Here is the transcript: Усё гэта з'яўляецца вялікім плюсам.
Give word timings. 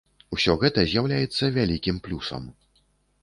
Усё 0.35 0.53
гэта 0.63 0.85
з'яўляецца 0.93 1.51
вялікім 1.57 1.99
плюсам. 2.07 2.47